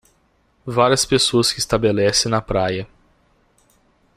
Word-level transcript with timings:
Várias 0.65 1.05
pessoas 1.05 1.53
que 1.53 1.59
estabelece 1.59 2.27
na 2.27 2.41
praia. 2.41 2.87